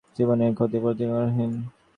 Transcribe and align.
জীবনের 0.17 0.47
এই 0.47 0.55
ক্ষতি 0.57 0.77
প্রতিকারহীন। 0.83 1.51